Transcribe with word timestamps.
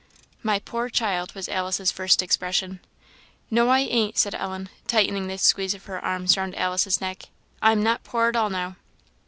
"My 0.41 0.57
poor 0.57 0.89
child!" 0.89 1.35
was 1.35 1.47
Alice's 1.47 1.91
first 1.91 2.23
expression. 2.23 2.79
"No, 3.51 3.69
I 3.69 3.81
ain't," 3.81 4.17
said 4.17 4.33
Ellen, 4.33 4.69
tightening 4.87 5.27
the 5.27 5.37
squeeze 5.37 5.75
of 5.75 5.85
her 5.85 6.03
arms 6.03 6.35
round 6.35 6.55
Alice's 6.57 6.99
neck; 6.99 7.25
"I 7.61 7.71
am 7.71 7.83
not 7.83 8.03
poor 8.03 8.29
at 8.29 8.35
all 8.35 8.49
now." 8.49 8.77